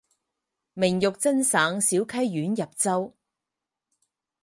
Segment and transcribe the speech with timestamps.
[0.73, 3.15] 明玉珍省小溪县入州。